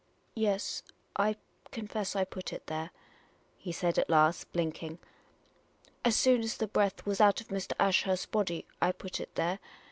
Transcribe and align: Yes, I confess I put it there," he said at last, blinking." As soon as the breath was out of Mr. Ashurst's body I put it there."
Yes, 0.33 0.81
I 1.15 1.35
confess 1.69 2.15
I 2.15 2.23
put 2.25 2.51
it 2.53 2.65
there," 2.65 2.89
he 3.59 3.71
said 3.71 3.99
at 3.99 4.09
last, 4.09 4.51
blinking." 4.51 4.97
As 6.03 6.15
soon 6.15 6.41
as 6.41 6.57
the 6.57 6.65
breath 6.67 7.05
was 7.05 7.21
out 7.21 7.39
of 7.39 7.49
Mr. 7.49 7.73
Ashurst's 7.79 8.25
body 8.25 8.65
I 8.81 8.93
put 8.93 9.19
it 9.19 9.35
there." 9.35 9.59